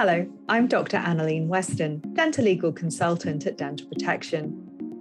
Hello, 0.00 0.24
I'm 0.48 0.68
Dr. 0.68 0.98
Annalene 0.98 1.48
Weston, 1.48 2.00
dentolegal 2.12 2.76
consultant 2.76 3.48
at 3.48 3.58
Dental 3.58 3.84
Protection. 3.88 4.52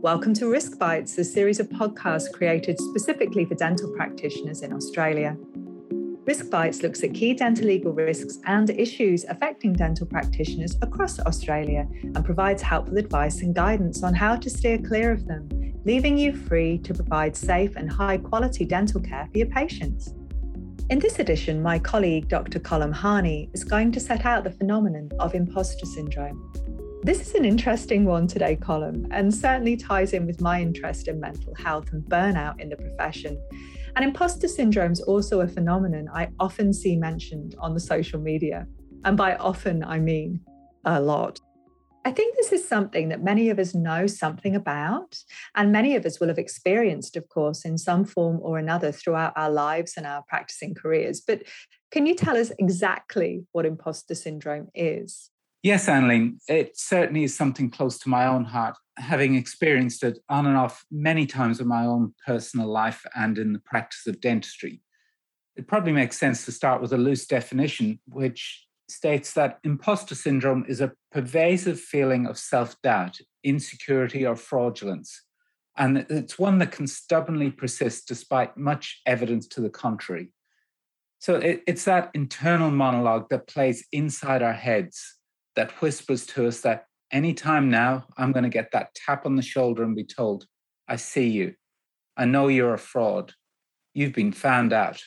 Welcome 0.01 0.33
to 0.33 0.49
Risk 0.49 0.79
Bites, 0.79 1.15
a 1.19 1.23
series 1.23 1.59
of 1.59 1.69
podcasts 1.69 2.33
created 2.33 2.79
specifically 2.79 3.45
for 3.45 3.53
dental 3.53 3.93
practitioners 3.95 4.63
in 4.63 4.73
Australia. 4.73 5.37
Risk 6.25 6.49
Bites 6.49 6.81
looks 6.81 7.03
at 7.03 7.13
key 7.13 7.35
dentolegal 7.35 7.95
risks 7.95 8.39
and 8.47 8.71
issues 8.71 9.23
affecting 9.25 9.73
dental 9.73 10.07
practitioners 10.07 10.75
across 10.81 11.19
Australia 11.19 11.87
and 12.01 12.25
provides 12.25 12.63
helpful 12.63 12.97
advice 12.97 13.43
and 13.43 13.53
guidance 13.53 14.01
on 14.01 14.15
how 14.15 14.35
to 14.35 14.49
steer 14.49 14.79
clear 14.79 15.11
of 15.11 15.27
them, 15.27 15.47
leaving 15.85 16.17
you 16.17 16.35
free 16.35 16.79
to 16.79 16.95
provide 16.95 17.35
safe 17.35 17.75
and 17.75 17.91
high 17.91 18.17
quality 18.17 18.65
dental 18.65 18.99
care 18.99 19.29
for 19.31 19.37
your 19.37 19.47
patients. 19.49 20.15
In 20.89 20.99
this 20.99 21.19
edition, 21.19 21.61
my 21.61 21.79
colleague 21.79 22.29
Dr. 22.29 22.61
Colm 22.61 22.93
Harney 22.93 23.49
is 23.51 23.65
going 23.65 23.91
to 23.91 23.99
set 23.99 24.25
out 24.25 24.45
the 24.45 24.51
phenomenon 24.51 25.11
of 25.19 25.35
imposter 25.35 25.85
syndrome. 25.85 26.49
This 27.03 27.19
is 27.19 27.35
an 27.35 27.43
interesting 27.43 28.05
one 28.05 28.25
today, 28.25 28.55
Colm, 28.55 29.05
and 29.11 29.35
certainly 29.35 29.75
ties 29.75 30.13
in 30.13 30.25
with 30.25 30.39
my 30.39 30.61
interest 30.61 31.09
in 31.09 31.19
mental 31.19 31.53
health 31.55 31.91
and 31.91 32.05
burnout 32.05 32.61
in 32.61 32.69
the 32.69 32.77
profession. 32.77 33.37
And 33.97 34.05
imposter 34.05 34.47
syndrome 34.47 34.93
is 34.93 35.01
also 35.01 35.41
a 35.41 35.47
phenomenon 35.49 36.07
I 36.13 36.29
often 36.39 36.71
see 36.71 36.95
mentioned 36.95 37.55
on 37.59 37.73
the 37.73 37.81
social 37.81 38.21
media. 38.21 38.65
And 39.03 39.17
by 39.17 39.35
often, 39.35 39.83
I 39.83 39.99
mean 39.99 40.39
a 40.85 41.01
lot. 41.01 41.41
I 42.05 42.11
think 42.11 42.35
this 42.35 42.53
is 42.53 42.67
something 42.67 43.09
that 43.09 43.23
many 43.23 43.49
of 43.49 43.59
us 43.59 43.75
know 43.75 44.07
something 44.07 44.55
about, 44.55 45.17
and 45.55 45.71
many 45.71 45.95
of 45.95 46.05
us 46.05 46.19
will 46.19 46.29
have 46.29 46.37
experienced, 46.37 47.17
of 47.17 47.27
course, 47.27 47.65
in 47.65 47.77
some 47.77 48.05
form 48.05 48.39
or 48.41 48.57
another 48.57 48.91
throughout 48.91 49.33
our 49.35 49.49
lives 49.49 49.93
and 49.97 50.07
our 50.07 50.23
practicing 50.27 50.73
careers. 50.73 51.19
But 51.19 51.43
can 51.91 52.05
you 52.05 52.15
tell 52.15 52.37
us 52.37 52.51
exactly 52.59 53.45
what 53.51 53.65
imposter 53.65 54.15
syndrome 54.15 54.69
is? 54.73 55.31
Yes, 55.63 55.87
Annalene, 55.87 56.37
it 56.47 56.77
certainly 56.79 57.23
is 57.23 57.35
something 57.35 57.69
close 57.69 57.97
to 57.99 58.09
my 58.09 58.25
own 58.25 58.45
heart, 58.45 58.77
having 58.97 59.35
experienced 59.35 60.03
it 60.03 60.19
on 60.29 60.45
and 60.45 60.55
off 60.55 60.85
many 60.91 61.25
times 61.25 61.59
in 61.59 61.67
my 61.67 61.85
own 61.85 62.13
personal 62.25 62.67
life 62.67 63.05
and 63.15 63.37
in 63.37 63.53
the 63.53 63.59
practice 63.59 64.07
of 64.07 64.21
dentistry. 64.21 64.81
It 65.55 65.67
probably 65.67 65.91
makes 65.91 66.17
sense 66.17 66.45
to 66.45 66.51
start 66.51 66.81
with 66.81 66.93
a 66.93 66.97
loose 66.97 67.25
definition, 67.25 67.99
which 68.07 68.66
states 68.89 69.33
that 69.33 69.59
imposter 69.63 70.15
syndrome 70.15 70.65
is 70.67 70.81
a 70.81 70.93
pervasive 71.11 71.79
feeling 71.79 72.25
of 72.25 72.37
self 72.37 72.79
doubt, 72.81 73.19
insecurity, 73.43 74.25
or 74.25 74.35
fraudulence. 74.35 75.23
And 75.77 75.99
it's 76.09 76.39
one 76.39 76.57
that 76.57 76.71
can 76.71 76.87
stubbornly 76.87 77.51
persist 77.51 78.07
despite 78.07 78.57
much 78.57 79.01
evidence 79.05 79.47
to 79.49 79.61
the 79.61 79.69
contrary. 79.69 80.31
So 81.19 81.35
it, 81.35 81.63
it's 81.67 81.85
that 81.85 82.11
internal 82.13 82.71
monologue 82.71 83.29
that 83.29 83.47
plays 83.47 83.85
inside 83.91 84.41
our 84.41 84.53
heads 84.53 85.15
that 85.55 85.71
whispers 85.81 86.25
to 86.27 86.47
us 86.47 86.61
that 86.61 86.85
anytime 87.11 87.69
now, 87.69 88.05
I'm 88.17 88.31
going 88.31 88.43
to 88.43 88.49
get 88.49 88.71
that 88.71 88.93
tap 88.95 89.25
on 89.25 89.35
the 89.35 89.41
shoulder 89.41 89.83
and 89.83 89.95
be 89.95 90.03
told, 90.03 90.45
I 90.87 90.95
see 90.95 91.27
you. 91.27 91.55
I 92.15 92.25
know 92.25 92.47
you're 92.47 92.73
a 92.73 92.79
fraud. 92.79 93.33
You've 93.93 94.13
been 94.13 94.31
found 94.31 94.73
out. 94.73 95.01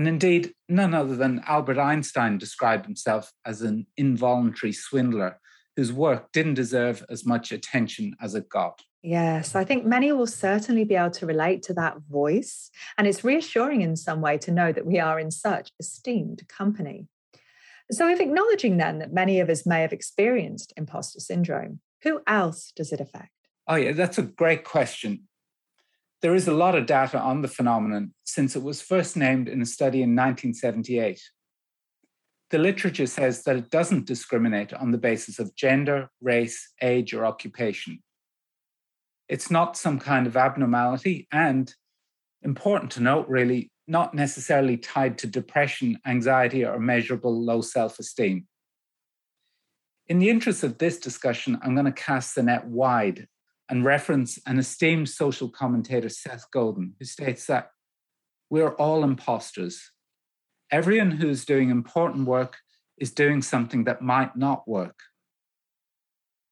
And 0.00 0.08
indeed, 0.08 0.54
none 0.66 0.94
other 0.94 1.14
than 1.14 1.44
Albert 1.46 1.76
Einstein 1.76 2.38
described 2.38 2.86
himself 2.86 3.34
as 3.44 3.60
an 3.60 3.86
involuntary 3.98 4.72
swindler 4.72 5.38
whose 5.76 5.92
work 5.92 6.32
didn't 6.32 6.54
deserve 6.54 7.04
as 7.10 7.26
much 7.26 7.52
attention 7.52 8.16
as 8.18 8.34
it 8.34 8.48
got. 8.48 8.80
Yes, 9.02 9.54
I 9.54 9.62
think 9.62 9.84
many 9.84 10.10
will 10.12 10.26
certainly 10.26 10.84
be 10.84 10.94
able 10.94 11.10
to 11.10 11.26
relate 11.26 11.62
to 11.64 11.74
that 11.74 11.98
voice. 12.08 12.70
And 12.96 13.06
it's 13.06 13.24
reassuring 13.24 13.82
in 13.82 13.94
some 13.94 14.22
way 14.22 14.38
to 14.38 14.50
know 14.50 14.72
that 14.72 14.86
we 14.86 14.98
are 14.98 15.20
in 15.20 15.30
such 15.30 15.70
esteemed 15.78 16.48
company. 16.48 17.06
So, 17.90 18.08
if 18.08 18.20
acknowledging 18.20 18.78
then 18.78 19.00
that 19.00 19.12
many 19.12 19.38
of 19.38 19.50
us 19.50 19.66
may 19.66 19.82
have 19.82 19.92
experienced 19.92 20.72
imposter 20.78 21.20
syndrome, 21.20 21.80
who 22.04 22.22
else 22.26 22.72
does 22.74 22.90
it 22.90 23.02
affect? 23.02 23.32
Oh, 23.68 23.74
yeah, 23.74 23.92
that's 23.92 24.16
a 24.16 24.22
great 24.22 24.64
question. 24.64 25.28
There 26.22 26.34
is 26.34 26.46
a 26.46 26.52
lot 26.52 26.74
of 26.74 26.86
data 26.86 27.18
on 27.18 27.40
the 27.40 27.48
phenomenon 27.48 28.12
since 28.24 28.54
it 28.54 28.62
was 28.62 28.82
first 28.82 29.16
named 29.16 29.48
in 29.48 29.62
a 29.62 29.66
study 29.66 30.02
in 30.02 30.10
1978. 30.10 31.20
The 32.50 32.58
literature 32.58 33.06
says 33.06 33.44
that 33.44 33.56
it 33.56 33.70
doesn't 33.70 34.06
discriminate 34.06 34.74
on 34.74 34.90
the 34.90 34.98
basis 34.98 35.38
of 35.38 35.54
gender, 35.54 36.10
race, 36.20 36.72
age, 36.82 37.14
or 37.14 37.24
occupation. 37.24 38.02
It's 39.28 39.50
not 39.50 39.76
some 39.76 39.98
kind 39.98 40.26
of 40.26 40.36
abnormality, 40.36 41.28
and 41.32 41.72
important 42.42 42.90
to 42.92 43.00
note, 43.00 43.28
really, 43.28 43.70
not 43.86 44.12
necessarily 44.12 44.76
tied 44.76 45.16
to 45.18 45.26
depression, 45.26 45.98
anxiety, 46.04 46.64
or 46.64 46.78
measurable 46.80 47.44
low 47.44 47.60
self 47.60 47.98
esteem. 47.98 48.46
In 50.08 50.18
the 50.18 50.28
interest 50.28 50.64
of 50.64 50.78
this 50.78 50.98
discussion, 50.98 51.58
I'm 51.62 51.74
going 51.74 51.86
to 51.86 51.92
cast 51.92 52.34
the 52.34 52.42
net 52.42 52.66
wide 52.66 53.28
and 53.70 53.84
reference 53.84 54.38
an 54.46 54.58
esteemed 54.58 55.08
social 55.08 55.48
commentator, 55.48 56.08
Seth 56.08 56.50
Godin, 56.52 56.94
who 56.98 57.04
states 57.04 57.46
that 57.46 57.70
we're 58.50 58.74
all 58.74 59.04
imposters. 59.04 59.92
Everyone 60.72 61.12
who's 61.12 61.44
doing 61.44 61.70
important 61.70 62.26
work 62.26 62.56
is 62.98 63.12
doing 63.12 63.40
something 63.40 63.84
that 63.84 64.02
might 64.02 64.36
not 64.36 64.66
work. 64.68 64.98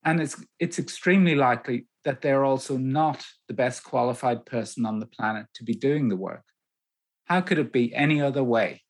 And 0.04 0.20
it's, 0.20 0.42
it's 0.60 0.78
extremely 0.78 1.34
likely 1.34 1.88
that 2.04 2.22
they're 2.22 2.44
also 2.44 2.76
not 2.76 3.26
the 3.48 3.54
best 3.54 3.82
qualified 3.82 4.46
person 4.46 4.86
on 4.86 5.00
the 5.00 5.06
planet 5.06 5.46
to 5.56 5.64
be 5.64 5.74
doing 5.74 6.08
the 6.08 6.16
work. 6.16 6.44
How 7.24 7.40
could 7.40 7.58
it 7.58 7.72
be 7.72 7.92
any 7.94 8.22
other 8.22 8.44
way? 8.44 8.82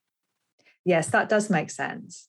Yes, 0.84 1.08
that 1.08 1.30
does 1.30 1.50
make 1.50 1.70
sense. 1.70 2.28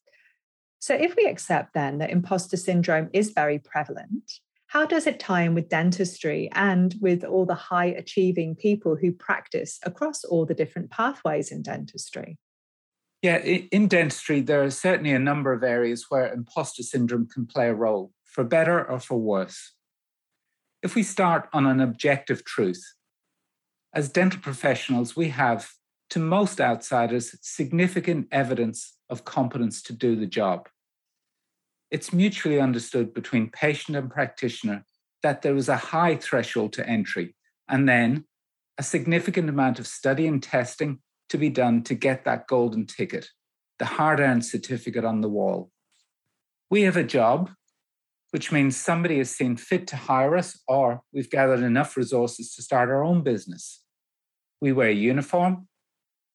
So, 0.80 0.96
if 0.96 1.16
we 1.18 1.26
accept 1.26 1.74
then 1.74 1.98
that 1.98 2.10
imposter 2.10 2.58
syndrome 2.58 3.10
is 3.14 3.32
very 3.32 3.60
prevalent, 3.60 4.40
how 4.70 4.86
does 4.86 5.08
it 5.08 5.20
tie 5.20 5.42
in 5.42 5.56
with 5.56 5.68
dentistry 5.68 6.48
and 6.54 6.94
with 7.02 7.24
all 7.24 7.44
the 7.44 7.56
high 7.56 7.88
achieving 7.88 8.56
people 8.56 8.96
who 8.96 9.12
practice 9.12 9.80
across 9.84 10.24
all 10.24 10.46
the 10.46 10.54
different 10.54 10.92
pathways 10.92 11.52
in 11.52 11.64
dentistry? 11.64 12.38
Yeah, 13.24 13.38
in 13.38 13.88
dentistry, 13.88 14.42
there 14.42 14.64
are 14.64 14.70
certainly 14.70 15.12
a 15.12 15.20
number 15.20 15.54
of 15.54 15.64
areas 15.64 16.06
where 16.10 16.32
imposter 16.32 16.84
syndrome 16.84 17.28
can 17.28 17.48
play 17.48 17.68
a 17.68 17.74
role, 17.74 18.12
for 18.24 18.44
better 18.44 18.88
or 18.88 19.00
for 19.00 19.18
worse. 19.18 19.74
If 20.84 20.94
we 20.94 21.02
start 21.02 21.50
on 21.52 21.66
an 21.66 21.82
objective 21.82 22.46
truth, 22.46 22.84
as 23.92 24.08
dental 24.08 24.40
professionals, 24.40 25.16
we 25.16 25.30
have, 25.30 25.72
to 26.12 26.20
most 26.20 26.62
outsiders, 26.62 27.36
significant 27.42 28.28
evidence 28.32 28.98
of 29.10 29.26
competence 29.26 29.82
to 29.82 29.94
do 29.94 30.16
the 30.16 30.28
job 30.28 30.70
it's 31.92 32.14
mutually 32.14 32.60
understood 32.60 33.14
between 33.14 33.50
patient 33.50 33.98
and 33.98 34.10
practitioner 34.10 34.86
that 35.24 35.42
there 35.42 35.56
is 35.56 35.70
a 35.70 35.76
high 35.76 36.16
threshold 36.16 36.74
to 36.74 36.88
entry 36.88 37.36
and 37.68 37.90
then 37.90 38.26
a 38.78 38.84
significant 38.84 39.50
amount 39.50 39.80
of 39.80 39.88
study 39.88 40.28
and 40.28 40.42
testing 40.42 41.00
to 41.30 41.38
be 41.38 41.50
done 41.50 41.84
to 41.84 41.94
get 41.94 42.26
that 42.26 42.48
golden 42.48 42.86
ticket, 42.86 43.30
the 43.78 43.86
hard 43.86 44.20
earned 44.20 44.46
certificate 44.46 45.06
on 45.06 45.22
the 45.22 45.30
wall. 45.30 45.70
We 46.72 46.84
have 46.84 46.98
a 46.98 47.04
job, 47.04 47.52
which 48.32 48.52
means 48.52 48.78
somebody 48.78 49.18
has 49.18 49.32
seen 49.32 49.58
fit 49.58 49.88
to 49.88 49.96
hire 49.96 50.38
us, 50.38 50.60
or 50.68 51.02
we've 51.12 51.30
gathered 51.30 51.62
enough 51.62 51.98
resources 51.98 52.54
to 52.56 52.62
start 52.62 52.90
our 52.90 53.04
own 53.04 53.24
business. 53.24 53.84
We 54.62 54.72
wear 54.72 54.92
uniform, 54.92 55.68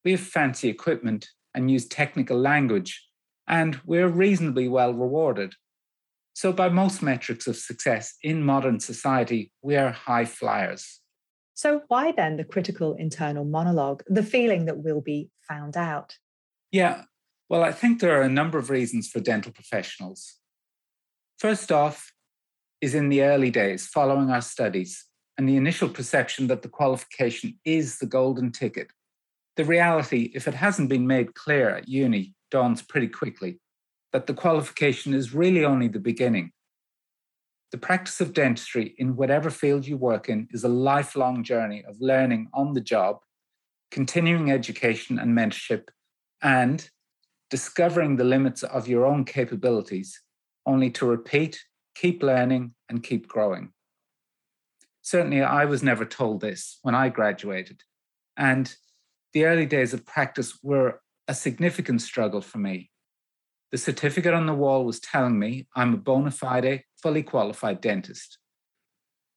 we 0.03 0.11
have 0.11 0.19
fancy 0.19 0.69
equipment, 0.69 1.27
and 1.53 1.71
use 1.71 1.87
technical 1.87 2.37
language 2.37 3.05
and 3.47 3.79
we're 3.85 4.07
reasonably 4.07 4.67
well 4.67 4.93
rewarded. 4.93 5.53
So, 6.33 6.51
by 6.51 6.69
most 6.69 7.01
metrics 7.01 7.47
of 7.47 7.55
success 7.55 8.15
in 8.21 8.43
modern 8.43 8.79
society, 8.79 9.51
we 9.61 9.75
are 9.75 9.91
high 9.91 10.25
flyers. 10.25 10.99
So, 11.53 11.83
why 11.87 12.11
then 12.11 12.35
the 12.37 12.43
critical 12.43 12.93
internal 12.93 13.45
monologue, 13.45 14.03
the 14.07 14.23
feeling 14.23 14.65
that 14.65 14.79
we'll 14.79 15.01
be 15.01 15.29
found 15.47 15.77
out? 15.77 16.17
Yeah, 16.71 17.03
well, 17.49 17.63
I 17.63 17.71
think 17.71 17.99
there 17.99 18.19
are 18.19 18.23
a 18.23 18.29
number 18.29 18.57
of 18.57 18.69
reasons 18.69 19.07
for 19.07 19.19
dental 19.19 19.51
professionals. 19.51 20.35
First 21.37 21.71
off, 21.71 22.11
is 22.85 22.93
in 22.93 23.09
the 23.09 23.23
early 23.23 23.49
days 23.49 23.87
following 23.87 24.29
our 24.29 24.41
studies 24.41 25.05
and 25.39 25.49
the 25.49 25.55
initial 25.55 25.89
perception 25.89 26.45
that 26.47 26.61
the 26.61 26.69
qualification 26.69 27.57
is 27.65 27.97
the 27.97 28.05
golden 28.05 28.51
ticket. 28.51 28.91
The 29.55 29.65
reality, 29.65 30.31
if 30.35 30.47
it 30.47 30.53
hasn't 30.53 30.89
been 30.89 31.07
made 31.07 31.33
clear 31.33 31.69
at 31.69 31.87
uni, 31.87 32.34
dawns 32.51 32.81
pretty 32.81 33.07
quickly 33.07 33.59
that 34.13 34.27
the 34.27 34.33
qualification 34.33 35.13
is 35.13 35.33
really 35.33 35.65
only 35.65 35.87
the 35.87 35.99
beginning. 35.99 36.51
The 37.71 37.77
practice 37.77 38.21
of 38.21 38.33
dentistry 38.33 38.95
in 38.97 39.15
whatever 39.17 39.49
field 39.49 39.85
you 39.85 39.97
work 39.97 40.29
in 40.29 40.47
is 40.51 40.63
a 40.63 40.69
lifelong 40.69 41.43
journey 41.43 41.83
of 41.85 41.97
learning 41.99 42.47
on 42.53 42.73
the 42.73 42.81
job, 42.81 43.17
continuing 43.91 44.51
education 44.51 45.19
and 45.19 45.37
mentorship, 45.37 45.89
and 46.41 46.89
discovering 47.49 48.15
the 48.15 48.23
limits 48.23 48.63
of 48.63 48.87
your 48.87 49.05
own 49.05 49.25
capabilities, 49.25 50.21
only 50.65 50.89
to 50.91 51.05
repeat, 51.05 51.59
keep 51.95 52.23
learning, 52.23 52.73
and 52.89 53.03
keep 53.03 53.27
growing. 53.27 53.71
Certainly, 55.01 55.43
I 55.43 55.65
was 55.65 55.83
never 55.83 56.05
told 56.05 56.41
this 56.41 56.79
when 56.81 56.95
I 56.95 57.09
graduated. 57.09 57.81
And 58.37 58.73
the 59.33 59.45
early 59.45 59.65
days 59.65 59.93
of 59.93 60.05
practice 60.05 60.57
were 60.63 61.01
a 61.27 61.33
significant 61.33 62.01
struggle 62.01 62.41
for 62.41 62.57
me. 62.57 62.91
The 63.71 63.77
certificate 63.77 64.33
on 64.33 64.45
the 64.45 64.53
wall 64.53 64.85
was 64.85 64.99
telling 64.99 65.37
me 65.39 65.67
I'm 65.75 65.93
a 65.93 65.97
bona 65.97 66.31
fide, 66.31 66.83
fully 67.01 67.23
qualified 67.23 67.81
dentist. 67.81 68.37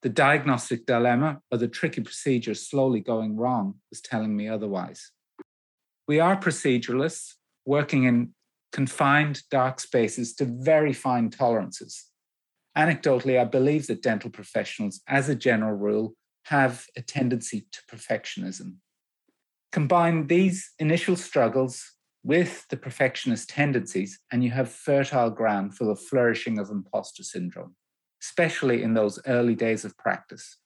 The 0.03 0.09
diagnostic 0.09 0.87
dilemma 0.87 1.41
or 1.51 1.59
the 1.59 1.67
tricky 1.67 2.03
procedure 2.03 2.55
slowly 2.55 3.01
going 3.01 3.37
wrong 3.37 3.77
was 3.91 4.01
telling 4.01 4.37
me 4.37 4.49
otherwise. 4.49 5.11
We 6.07 6.21
are 6.21 6.37
proceduralists 6.37 7.35
working 7.67 8.05
in 8.05 8.35
confined 8.73 9.43
dark 9.51 9.81
spaces 9.81 10.35
to 10.37 10.45
very 10.45 10.93
fine 10.93 11.31
tolerances. 11.31 12.07
Anecdotally, 12.77 13.41
I 13.41 13.45
believe 13.45 13.89
that 13.89 14.03
dental 14.03 14.31
professionals, 14.31 15.01
as 15.09 15.29
a 15.29 15.35
general 15.35 15.75
rule, 15.75 16.15
have 16.45 16.87
a 16.97 17.03
tendency 17.03 17.67
to 17.73 17.97
perfectionism. 17.97 18.77
Combine 19.73 20.27
these 20.27 20.73
initial 20.79 21.17
struggles 21.17 21.85
with 22.25 22.67
the 22.69 22.77
perfectionist 22.77 23.49
tendencies, 23.49 24.19
and 24.33 24.43
you 24.43 24.51
have 24.51 24.71
fertile 24.71 25.31
ground 25.31 25.75
for 25.77 25.85
the 25.85 25.97
flourishing 25.97 26.59
of 26.59 26.71
imposter 26.71 27.23
syndrome, 27.23 27.75
especially 28.23 28.83
in 28.83 28.95
those 28.95 29.19
early 29.27 29.55
days 29.55 29.85
of 29.85 29.97
practice. 29.97 30.59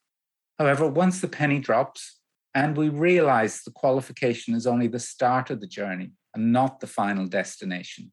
However, 0.58 0.86
once 0.86 1.20
the 1.20 1.28
penny 1.28 1.58
drops 1.58 2.20
and 2.54 2.76
we 2.76 2.88
realize 2.88 3.62
the 3.62 3.70
qualification 3.70 4.54
is 4.54 4.66
only 4.66 4.86
the 4.86 4.98
start 4.98 5.50
of 5.50 5.60
the 5.60 5.66
journey 5.66 6.12
and 6.34 6.52
not 6.52 6.80
the 6.80 6.86
final 6.86 7.26
destination, 7.26 8.12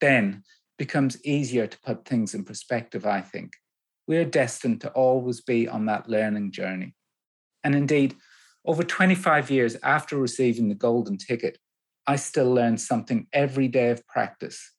then 0.00 0.42
becomes 0.78 1.24
easier 1.24 1.66
to 1.66 1.80
put 1.80 2.04
things 2.04 2.34
in 2.34 2.44
perspective, 2.44 3.06
I 3.06 3.20
think. 3.20 3.52
We're 4.08 4.24
destined 4.24 4.80
to 4.80 4.90
always 4.90 5.40
be 5.40 5.68
on 5.68 5.86
that 5.86 6.08
learning 6.08 6.52
journey. 6.52 6.94
And 7.62 7.74
indeed, 7.74 8.16
over 8.64 8.82
25 8.82 9.50
years 9.50 9.76
after 9.82 10.16
receiving 10.16 10.68
the 10.68 10.74
golden 10.74 11.16
ticket, 11.16 11.58
I 12.06 12.16
still 12.16 12.52
learn 12.52 12.78
something 12.78 13.26
every 13.32 13.68
day 13.68 13.90
of 13.90 14.06
practice, 14.06 14.72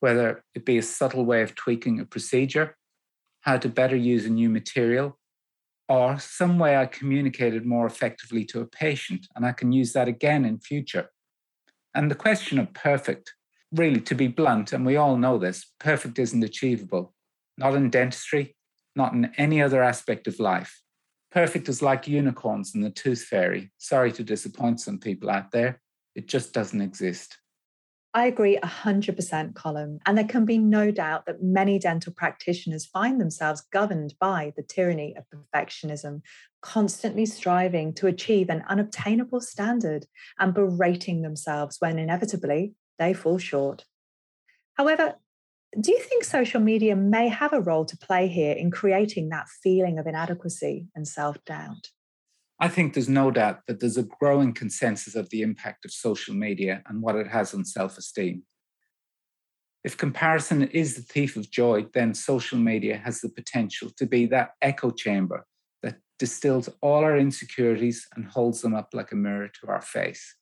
whether 0.00 0.44
it 0.54 0.64
be 0.64 0.78
a 0.78 0.82
subtle 0.82 1.24
way 1.24 1.42
of 1.42 1.54
tweaking 1.54 2.00
a 2.00 2.04
procedure, 2.04 2.76
how 3.40 3.58
to 3.58 3.68
better 3.68 3.96
use 3.96 4.26
a 4.26 4.30
new 4.30 4.48
material, 4.48 5.18
or 5.88 6.18
some 6.18 6.58
way 6.58 6.76
I 6.76 6.86
communicated 6.86 7.64
more 7.64 7.86
effectively 7.86 8.44
to 8.46 8.60
a 8.60 8.66
patient, 8.66 9.26
and 9.34 9.46
I 9.46 9.52
can 9.52 9.72
use 9.72 9.92
that 9.94 10.08
again 10.08 10.44
in 10.44 10.58
future. 10.58 11.10
And 11.94 12.10
the 12.10 12.16
question 12.16 12.58
of 12.58 12.74
perfect, 12.74 13.32
really, 13.72 14.00
to 14.02 14.14
be 14.14 14.28
blunt, 14.28 14.72
and 14.72 14.84
we 14.84 14.96
all 14.96 15.16
know 15.16 15.38
this, 15.38 15.72
perfect 15.80 16.18
isn't 16.18 16.44
achievable, 16.44 17.14
not 17.56 17.74
in 17.74 17.90
dentistry, 17.90 18.54
not 18.94 19.14
in 19.14 19.32
any 19.38 19.62
other 19.62 19.82
aspect 19.82 20.26
of 20.26 20.38
life. 20.38 20.82
Perfect 21.30 21.68
is 21.68 21.82
like 21.82 22.08
unicorns 22.08 22.74
and 22.74 22.82
the 22.82 22.90
tooth 22.90 23.24
fairy. 23.24 23.70
Sorry 23.78 24.12
to 24.12 24.24
disappoint 24.24 24.80
some 24.80 24.98
people 24.98 25.28
out 25.28 25.50
there. 25.50 25.80
It 26.14 26.26
just 26.26 26.52
doesn't 26.52 26.80
exist. 26.80 27.36
I 28.14 28.26
agree 28.26 28.58
100%, 28.62 29.52
Colm. 29.52 29.98
And 30.06 30.16
there 30.16 30.24
can 30.24 30.46
be 30.46 30.56
no 30.56 30.90
doubt 30.90 31.26
that 31.26 31.42
many 31.42 31.78
dental 31.78 32.12
practitioners 32.12 32.86
find 32.86 33.20
themselves 33.20 33.60
governed 33.70 34.14
by 34.18 34.54
the 34.56 34.62
tyranny 34.62 35.14
of 35.16 35.24
perfectionism, 35.28 36.22
constantly 36.62 37.26
striving 37.26 37.92
to 37.94 38.06
achieve 38.06 38.48
an 38.48 38.64
unobtainable 38.66 39.42
standard 39.42 40.06
and 40.38 40.54
berating 40.54 41.20
themselves 41.20 41.76
when 41.80 41.98
inevitably 41.98 42.74
they 42.98 43.12
fall 43.12 43.38
short. 43.38 43.84
However, 44.74 45.16
do 45.78 45.92
you 45.92 46.00
think 46.00 46.24
social 46.24 46.60
media 46.60 46.96
may 46.96 47.28
have 47.28 47.52
a 47.52 47.60
role 47.60 47.84
to 47.84 47.96
play 47.96 48.26
here 48.26 48.54
in 48.54 48.70
creating 48.70 49.28
that 49.28 49.48
feeling 49.62 49.98
of 49.98 50.06
inadequacy 50.06 50.86
and 50.94 51.06
self 51.06 51.44
doubt? 51.44 51.90
I 52.60 52.68
think 52.68 52.94
there's 52.94 53.08
no 53.08 53.30
doubt 53.30 53.60
that 53.66 53.78
there's 53.78 53.98
a 53.98 54.02
growing 54.02 54.52
consensus 54.52 55.14
of 55.14 55.30
the 55.30 55.42
impact 55.42 55.84
of 55.84 55.92
social 55.92 56.34
media 56.34 56.82
and 56.88 57.02
what 57.02 57.16
it 57.16 57.28
has 57.28 57.54
on 57.54 57.64
self 57.64 57.98
esteem. 57.98 58.44
If 59.84 59.96
comparison 59.96 60.62
is 60.62 60.96
the 60.96 61.02
thief 61.02 61.36
of 61.36 61.50
joy, 61.50 61.86
then 61.92 62.14
social 62.14 62.58
media 62.58 63.00
has 63.04 63.20
the 63.20 63.28
potential 63.28 63.90
to 63.98 64.06
be 64.06 64.26
that 64.26 64.50
echo 64.60 64.90
chamber 64.90 65.44
that 65.82 65.98
distills 66.18 66.68
all 66.80 67.04
our 67.04 67.16
insecurities 67.16 68.06
and 68.16 68.26
holds 68.26 68.62
them 68.62 68.74
up 68.74 68.88
like 68.92 69.12
a 69.12 69.16
mirror 69.16 69.48
to 69.60 69.68
our 69.68 69.82
face. 69.82 70.34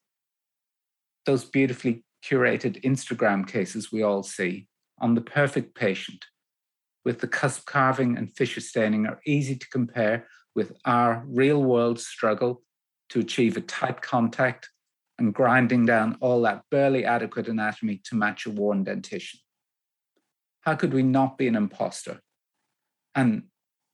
Those 1.27 1.45
beautifully 1.45 2.05
curated 2.25 2.83
Instagram 2.83 3.47
cases 3.47 3.93
we 3.93 4.03
all 4.03 4.23
see 4.23 4.69
on 4.99 5.15
the 5.15 5.21
perfect 5.21 5.75
patient 5.75 6.25
with 7.05 7.21
the 7.21 7.29
cusp 7.29 7.67
carving 7.67 8.17
and 8.17 8.35
fissure 8.37 8.61
staining 8.61 9.07
are 9.07 9.21
easy 9.25 9.55
to 9.55 9.69
compare 9.69 10.27
with 10.57 10.73
our 10.85 11.25
real 11.29 11.63
world 11.63 12.01
struggle 12.01 12.63
to 13.11 13.21
achieve 13.21 13.57
a 13.57 13.61
tight 13.61 14.03
contact 14.03 14.71
and 15.19 15.33
grinding 15.33 15.87
down 15.87 16.19
all 16.21 16.43
that 16.43 16.63
barely 16.71 17.05
adequate 17.05 17.47
anatomy 17.47 18.01
to 18.05 18.17
match 18.17 18.45
a 18.45 18.51
worn 18.51 18.83
dentition. 18.83 19.39
How 20.63 20.75
could 20.75 20.93
we 20.93 21.05
not 21.05 21.39
be 21.39 21.47
an 21.47 21.55
imposter? 21.55 22.21
And 23.15 23.45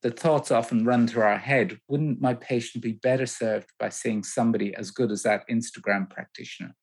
the 0.00 0.10
thoughts 0.10 0.50
often 0.50 0.84
run 0.84 1.06
through 1.06 1.22
our 1.22 1.38
head 1.38 1.78
wouldn't 1.88 2.20
my 2.20 2.34
patient 2.34 2.82
be 2.82 2.92
better 2.92 3.26
served 3.26 3.70
by 3.78 3.90
seeing 3.90 4.24
somebody 4.24 4.74
as 4.74 4.90
good 4.90 5.12
as 5.12 5.22
that 5.24 5.46
Instagram 5.50 6.08
practitioner? 6.08 6.74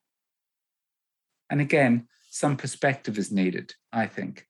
And 1.49 1.59
again, 1.59 2.07
some 2.29 2.57
perspective 2.57 3.17
is 3.17 3.31
needed, 3.31 3.73
I 3.91 4.05
think. 4.05 4.45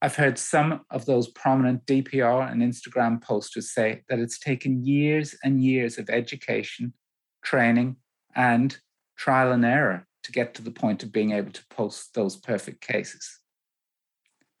I've 0.00 0.16
heard 0.16 0.38
some 0.38 0.82
of 0.90 1.06
those 1.06 1.28
prominent 1.28 1.84
DPR 1.86 2.50
and 2.50 2.62
Instagram 2.62 3.20
posters 3.20 3.72
say 3.72 4.02
that 4.08 4.20
it's 4.20 4.38
taken 4.38 4.86
years 4.86 5.34
and 5.42 5.62
years 5.64 5.98
of 5.98 6.08
education, 6.08 6.92
training, 7.42 7.96
and 8.36 8.78
trial 9.16 9.50
and 9.50 9.64
error 9.64 10.06
to 10.22 10.32
get 10.32 10.54
to 10.54 10.62
the 10.62 10.70
point 10.70 11.02
of 11.02 11.10
being 11.10 11.32
able 11.32 11.50
to 11.50 11.66
post 11.68 12.14
those 12.14 12.36
perfect 12.36 12.80
cases. 12.80 13.40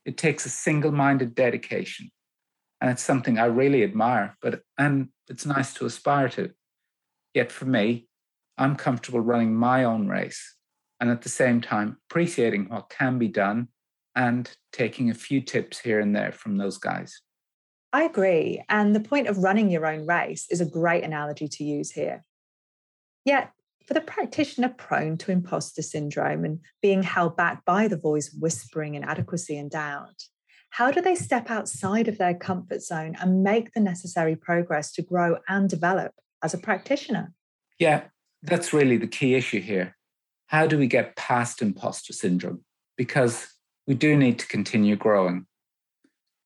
It 0.04 0.16
takes 0.16 0.44
a 0.44 0.50
single 0.50 0.90
minded 0.90 1.34
dedication, 1.34 2.10
and 2.80 2.90
it's 2.90 3.02
something 3.02 3.38
I 3.38 3.44
really 3.44 3.84
admire, 3.84 4.36
but 4.40 4.62
and 4.76 5.10
it's 5.28 5.46
nice 5.46 5.74
to 5.74 5.86
aspire 5.86 6.30
to. 6.30 6.50
Yet 7.34 7.52
for 7.52 7.66
me, 7.66 8.08
I'm 8.56 8.74
comfortable 8.74 9.20
running 9.20 9.54
my 9.54 9.84
own 9.84 10.08
race 10.08 10.56
and 11.00 11.10
at 11.10 11.22
the 11.22 11.28
same 11.28 11.60
time 11.60 11.96
appreciating 12.10 12.68
what 12.68 12.90
can 12.90 13.18
be 13.18 13.28
done 13.28 13.68
and 14.16 14.50
taking 14.72 15.10
a 15.10 15.14
few 15.14 15.40
tips 15.40 15.78
here 15.78 16.00
and 16.00 16.14
there 16.14 16.32
from 16.32 16.56
those 16.56 16.78
guys. 16.78 17.20
I 17.92 18.02
agree. 18.02 18.62
And 18.68 18.94
the 18.94 19.00
point 19.00 19.28
of 19.28 19.38
running 19.38 19.70
your 19.70 19.86
own 19.86 20.06
race 20.06 20.46
is 20.50 20.60
a 20.60 20.66
great 20.66 21.04
analogy 21.04 21.48
to 21.48 21.64
use 21.64 21.92
here. 21.92 22.24
Yet, 23.24 23.52
for 23.86 23.94
the 23.94 24.00
practitioner 24.00 24.68
prone 24.68 25.16
to 25.18 25.32
imposter 25.32 25.80
syndrome 25.80 26.44
and 26.44 26.60
being 26.82 27.02
held 27.02 27.36
back 27.36 27.64
by 27.64 27.88
the 27.88 27.96
voice 27.96 28.30
whispering 28.38 28.94
inadequacy 28.94 29.56
and 29.56 29.70
doubt, 29.70 30.24
how 30.70 30.90
do 30.90 31.00
they 31.00 31.14
step 31.14 31.50
outside 31.50 32.08
of 32.08 32.18
their 32.18 32.34
comfort 32.34 32.82
zone 32.82 33.16
and 33.20 33.42
make 33.42 33.72
the 33.72 33.80
necessary 33.80 34.36
progress 34.36 34.92
to 34.92 35.02
grow 35.02 35.38
and 35.48 35.70
develop 35.70 36.12
as 36.42 36.52
a 36.52 36.58
practitioner? 36.58 37.32
Yeah, 37.78 38.04
that's 38.42 38.72
really 38.72 38.98
the 38.98 39.06
key 39.06 39.34
issue 39.34 39.60
here. 39.60 39.96
How 40.48 40.66
do 40.66 40.78
we 40.78 40.86
get 40.86 41.14
past 41.14 41.60
imposter 41.60 42.14
syndrome? 42.14 42.64
Because 42.96 43.46
we 43.86 43.94
do 43.94 44.16
need 44.16 44.38
to 44.38 44.46
continue 44.46 44.96
growing. 44.96 45.46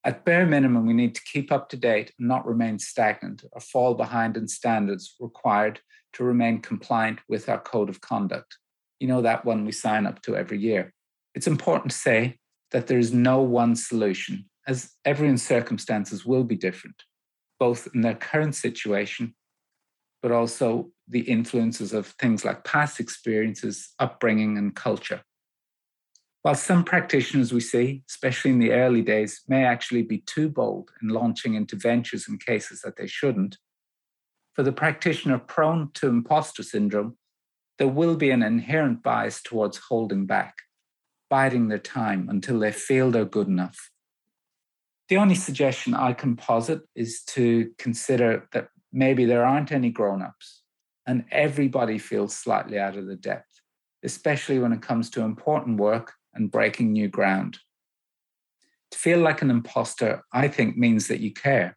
At 0.03 0.25
bare 0.25 0.45
minimum, 0.45 0.87
we 0.87 0.93
need 0.93 1.15
to 1.15 1.23
keep 1.33 1.53
up 1.53 1.69
to 1.69 1.77
date 1.77 2.13
and 2.19 2.27
not 2.27 2.45
remain 2.45 2.81
stagnant 2.81 3.45
or 3.53 3.61
fall 3.61 3.95
behind 3.95 4.37
in 4.37 4.49
standards 4.49 5.15
required 5.21 5.79
to 6.15 6.25
remain 6.25 6.61
compliant 6.61 7.21
with 7.29 7.49
our 7.49 7.61
code 7.61 7.89
of 7.89 8.01
conduct. 8.01 8.59
You 8.99 9.07
know, 9.07 9.23
that 9.23 9.45
one 9.45 9.65
we 9.65 9.71
sign 9.71 10.05
up 10.05 10.21
to 10.23 10.37
every 10.37 10.59
year. 10.59 10.93
It's 11.37 11.47
important 11.47 11.93
to 11.93 11.97
say 11.97 12.39
that 12.73 12.89
there 12.89 12.99
is 12.99 13.13
no 13.13 13.41
one 13.41 13.77
solution, 13.77 14.47
as 14.67 14.91
everyone's 15.05 15.47
circumstances 15.47 16.27
will 16.27 16.43
be 16.43 16.57
different, 16.57 17.05
both 17.61 17.87
in 17.95 18.01
their 18.01 18.17
current 18.17 18.57
situation, 18.57 19.37
but 20.23 20.33
also 20.33 20.91
the 21.09 21.21
influences 21.21 21.93
of 21.93 22.07
things 22.07 22.45
like 22.45 22.64
past 22.64 23.00
experiences, 23.00 23.91
upbringing, 23.99 24.57
and 24.57 24.75
culture. 24.75 25.23
While 26.43 26.55
some 26.55 26.85
practitioners 26.85 27.52
we 27.52 27.61
see, 27.61 28.02
especially 28.09 28.52
in 28.52 28.59
the 28.59 28.73
early 28.73 29.02
days, 29.02 29.43
may 29.49 29.64
actually 29.64 30.02
be 30.02 30.19
too 30.19 30.49
bold 30.49 30.91
in 31.02 31.09
launching 31.09 31.55
into 31.55 31.76
ventures 31.76 32.26
and 32.29 32.45
cases 32.45 32.81
that 32.83 32.97
they 32.97 33.07
shouldn't, 33.07 33.59
for 34.55 34.62
the 34.62 34.73
practitioner 34.73 35.38
prone 35.38 35.91
to 35.95 36.09
imposter 36.09 36.62
syndrome, 36.62 37.17
there 37.79 37.88
will 37.88 38.17
be 38.17 38.31
an 38.31 38.43
inherent 38.43 39.02
bias 39.02 39.41
towards 39.43 39.79
holding 39.79 40.26
back, 40.26 40.57
biding 41.31 41.69
their 41.69 41.79
time 41.79 42.29
until 42.29 42.59
they 42.59 42.73
feel 42.73 43.11
they're 43.11 43.25
good 43.25 43.49
enough. 43.49 43.91
The 45.09 45.17
only 45.17 45.35
suggestion 45.35 45.95
I 45.95 46.12
can 46.12 46.37
posit 46.37 46.83
is 46.95 47.23
to 47.29 47.71
consider 47.79 48.49
that 48.52 48.69
maybe 48.93 49.25
there 49.25 49.45
aren't 49.45 49.73
any 49.73 49.91
grown 49.91 50.23
ups 50.23 50.63
and 51.07 51.25
everybody 51.31 51.99
feels 51.99 52.37
slightly 52.37 52.79
out 52.79 52.97
of 52.97 53.07
the 53.07 53.17
depth, 53.17 53.61
especially 54.05 54.59
when 54.59 54.73
it 54.73 54.83
comes 54.83 55.11
to 55.11 55.23
important 55.23 55.79
work 55.79 56.13
and 56.35 56.51
breaking 56.51 56.93
new 56.93 57.09
ground. 57.09 57.59
To 58.93 58.99
feel 58.99 59.19
like 59.19 59.43
an 59.43 59.51
imposter, 59.51 60.23
I 60.33 60.49
think, 60.49 60.77
means 60.77 61.09
that 61.09 61.21
you 61.21 61.33
care, 61.33 61.77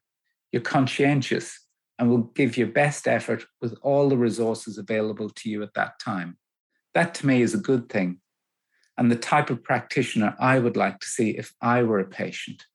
you're 0.52 0.62
conscientious, 0.62 1.60
and 1.98 2.10
will 2.10 2.30
give 2.36 2.58
your 2.58 2.68
best 2.68 3.08
effort 3.08 3.46
with 3.62 3.78
all 3.82 4.10
the 4.10 4.18
resources 4.18 4.78
available 4.78 5.30
to 5.30 5.50
you 5.50 5.64
at 5.64 5.74
that 5.76 5.98
time. 6.00 6.38
That 6.94 7.14
to 7.16 7.26
me 7.26 7.42
is 7.42 7.54
a 7.54 7.58
good 7.58 7.90
thing. 7.90 8.20
and 8.98 9.12
the 9.12 9.16
type 9.16 9.50
of 9.50 9.64
practitioner 9.64 10.36
I 10.40 10.60
would 10.60 10.78
like 10.78 11.00
to 11.00 11.08
see 11.08 11.32
if 11.32 11.54
I 11.62 11.84
were 11.84 12.00
a 12.00 12.06
patient. 12.06 12.66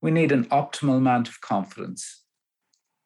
We 0.00 0.10
need 0.10 0.32
an 0.32 0.44
optimal 0.46 0.98
amount 0.98 1.28
of 1.28 1.40
confidence, 1.40 2.22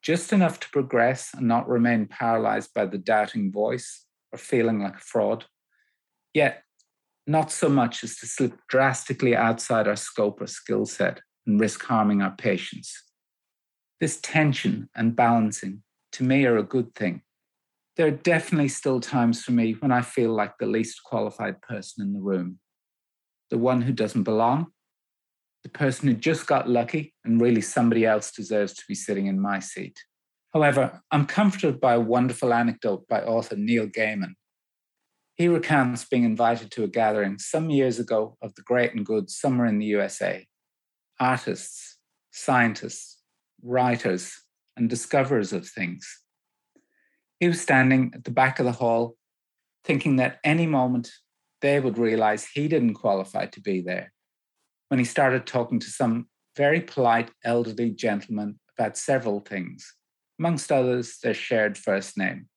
just 0.02 0.32
enough 0.32 0.60
to 0.60 0.70
progress 0.70 1.30
and 1.34 1.46
not 1.46 1.68
remain 1.68 2.06
paralyzed 2.06 2.72
by 2.74 2.86
the 2.86 2.98
doubting 2.98 3.52
voice 3.52 4.06
or 4.32 4.38
feeling 4.38 4.82
like 4.82 4.96
a 4.96 5.00
fraud, 5.00 5.44
yet 6.32 6.62
not 7.26 7.52
so 7.52 7.68
much 7.68 8.02
as 8.02 8.16
to 8.16 8.26
slip 8.26 8.54
drastically 8.68 9.36
outside 9.36 9.86
our 9.86 9.96
scope 9.96 10.40
or 10.40 10.46
skill 10.46 10.86
set 10.86 11.20
and 11.46 11.60
risk 11.60 11.82
harming 11.84 12.22
our 12.22 12.34
patients. 12.36 13.04
This 14.00 14.18
tension 14.20 14.88
and 14.94 15.14
balancing, 15.14 15.82
to 16.12 16.24
me, 16.24 16.46
are 16.46 16.56
a 16.56 16.62
good 16.62 16.94
thing. 16.94 17.22
There 17.96 18.06
are 18.06 18.10
definitely 18.10 18.68
still 18.68 19.00
times 19.00 19.44
for 19.44 19.52
me 19.52 19.72
when 19.72 19.92
I 19.92 20.00
feel 20.00 20.32
like 20.32 20.56
the 20.58 20.66
least 20.66 21.02
qualified 21.04 21.60
person 21.60 22.06
in 22.06 22.14
the 22.14 22.20
room, 22.20 22.58
the 23.50 23.58
one 23.58 23.82
who 23.82 23.92
doesn't 23.92 24.22
belong, 24.22 24.68
the 25.62 25.68
person 25.68 26.08
who 26.08 26.14
just 26.14 26.46
got 26.46 26.68
lucky 26.68 27.14
and 27.24 27.40
really 27.40 27.60
somebody 27.60 28.06
else 28.06 28.30
deserves 28.30 28.72
to 28.74 28.84
be 28.88 28.94
sitting 28.94 29.26
in 29.26 29.40
my 29.40 29.58
seat. 29.58 29.98
However, 30.52 31.00
I'm 31.10 31.26
comforted 31.26 31.80
by 31.80 31.94
a 31.94 32.00
wonderful 32.00 32.52
anecdote 32.52 33.06
by 33.08 33.22
author 33.22 33.56
Neil 33.56 33.86
Gaiman. 33.86 34.34
He 35.34 35.48
recounts 35.48 36.04
being 36.04 36.24
invited 36.24 36.70
to 36.72 36.84
a 36.84 36.88
gathering 36.88 37.38
some 37.38 37.70
years 37.70 37.98
ago 37.98 38.36
of 38.42 38.54
the 38.54 38.62
great 38.62 38.94
and 38.94 39.06
good 39.06 39.30
somewhere 39.30 39.66
in 39.66 39.78
the 39.78 39.86
USA. 39.86 40.46
Artists, 41.18 41.98
scientists, 42.30 43.22
writers, 43.62 44.32
and 44.76 44.88
discoverers 44.88 45.52
of 45.52 45.68
things. 45.68 46.22
He 47.38 47.48
was 47.48 47.60
standing 47.60 48.12
at 48.14 48.24
the 48.24 48.30
back 48.30 48.58
of 48.58 48.66
the 48.66 48.72
hall, 48.72 49.16
thinking 49.84 50.16
that 50.16 50.40
any 50.44 50.66
moment 50.66 51.10
they 51.60 51.80
would 51.80 51.98
realize 51.98 52.46
he 52.46 52.68
didn't 52.68 52.94
qualify 52.94 53.46
to 53.46 53.60
be 53.60 53.80
there 53.80 54.12
when 54.90 54.98
he 54.98 55.04
started 55.04 55.46
talking 55.46 55.78
to 55.78 55.88
some 55.88 56.26
very 56.56 56.80
polite 56.80 57.30
elderly 57.44 57.90
gentleman 57.90 58.58
about 58.76 58.98
several 58.98 59.38
things, 59.38 59.94
amongst 60.38 60.72
others 60.72 61.18
their 61.22 61.32
shared 61.32 61.78
first 61.78 62.18
name. 62.18 62.48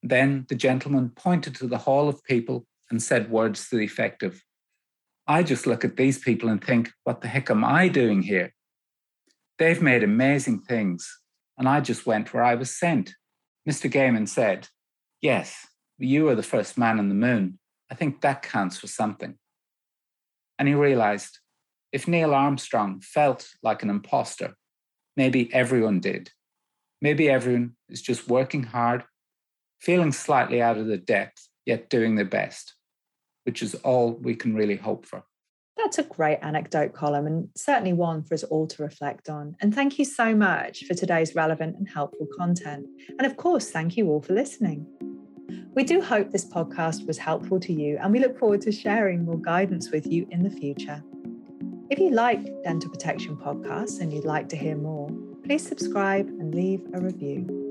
Then 0.00 0.46
the 0.48 0.54
gentleman 0.54 1.10
pointed 1.10 1.56
to 1.56 1.66
the 1.66 1.78
hall 1.78 2.08
of 2.08 2.22
people 2.22 2.66
and 2.88 3.02
said 3.02 3.30
words 3.30 3.68
to 3.68 3.76
the 3.76 3.84
effect 3.84 4.22
of, 4.22 4.40
I 5.26 5.42
just 5.42 5.66
look 5.66 5.84
at 5.84 5.96
these 5.96 6.18
people 6.18 6.48
and 6.48 6.62
think, 6.62 6.92
what 7.02 7.20
the 7.20 7.28
heck 7.28 7.50
am 7.50 7.64
I 7.64 7.88
doing 7.88 8.22
here? 8.22 8.52
They've 9.58 9.82
made 9.82 10.04
amazing 10.04 10.60
things, 10.60 11.20
and 11.58 11.68
I 11.68 11.80
just 11.80 12.06
went 12.06 12.32
where 12.32 12.44
I 12.44 12.54
was 12.54 12.76
sent. 12.76 13.14
Mr. 13.68 13.90
Gaiman 13.90 14.28
said, 14.28 14.68
Yes, 15.20 15.66
you 15.98 16.28
are 16.28 16.34
the 16.34 16.42
first 16.42 16.78
man 16.78 16.98
on 16.98 17.08
the 17.08 17.14
moon. 17.14 17.58
I 17.90 17.94
think 17.94 18.20
that 18.20 18.42
counts 18.42 18.78
for 18.78 18.86
something. 18.86 19.36
And 20.62 20.68
he 20.68 20.76
realized 20.76 21.40
if 21.90 22.06
Neil 22.06 22.32
Armstrong 22.32 23.00
felt 23.00 23.48
like 23.64 23.82
an 23.82 23.90
imposter, 23.90 24.54
maybe 25.16 25.52
everyone 25.52 25.98
did. 25.98 26.30
Maybe 27.00 27.28
everyone 27.28 27.72
is 27.88 28.00
just 28.00 28.28
working 28.28 28.62
hard, 28.62 29.02
feeling 29.80 30.12
slightly 30.12 30.62
out 30.62 30.78
of 30.78 30.86
the 30.86 30.98
depth, 30.98 31.48
yet 31.66 31.90
doing 31.90 32.14
their 32.14 32.24
best, 32.24 32.76
which 33.42 33.60
is 33.60 33.74
all 33.74 34.12
we 34.12 34.36
can 34.36 34.54
really 34.54 34.76
hope 34.76 35.04
for. 35.04 35.24
That's 35.76 35.98
a 35.98 36.04
great 36.04 36.38
anecdote, 36.42 36.92
Colm, 36.92 37.26
and 37.26 37.48
certainly 37.56 37.92
one 37.92 38.22
for 38.22 38.34
us 38.34 38.44
all 38.44 38.68
to 38.68 38.84
reflect 38.84 39.28
on. 39.28 39.56
And 39.60 39.74
thank 39.74 39.98
you 39.98 40.04
so 40.04 40.32
much 40.32 40.84
for 40.84 40.94
today's 40.94 41.34
relevant 41.34 41.76
and 41.76 41.88
helpful 41.88 42.28
content. 42.38 42.86
And 43.18 43.26
of 43.26 43.36
course, 43.36 43.68
thank 43.68 43.96
you 43.96 44.06
all 44.10 44.22
for 44.22 44.32
listening. 44.32 44.86
We 45.74 45.84
do 45.84 46.00
hope 46.00 46.30
this 46.30 46.44
podcast 46.44 47.06
was 47.06 47.18
helpful 47.18 47.58
to 47.60 47.72
you, 47.72 47.98
and 48.00 48.12
we 48.12 48.20
look 48.20 48.38
forward 48.38 48.60
to 48.62 48.72
sharing 48.72 49.24
more 49.24 49.38
guidance 49.38 49.90
with 49.90 50.06
you 50.06 50.26
in 50.30 50.42
the 50.42 50.50
future. 50.50 51.02
If 51.90 51.98
you 51.98 52.10
like 52.10 52.44
Dental 52.62 52.90
Protection 52.90 53.36
podcasts 53.36 54.00
and 54.00 54.12
you'd 54.12 54.24
like 54.24 54.48
to 54.50 54.56
hear 54.56 54.76
more, 54.76 55.10
please 55.44 55.66
subscribe 55.66 56.26
and 56.26 56.54
leave 56.54 56.82
a 56.94 57.00
review. 57.00 57.61